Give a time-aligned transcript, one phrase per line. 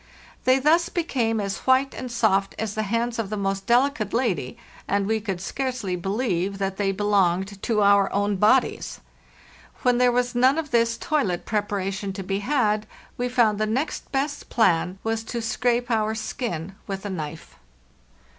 [0.45, 4.57] They thus became as white and soft as the hands of the most delicate lady,
[4.87, 8.99] and we could scarcely believe that they belonged to our own bodies.
[9.83, 14.11] When there was none of this toilet preparation to be had, we found the next
[14.11, 17.55] best plan was to scrape our skin with a knife.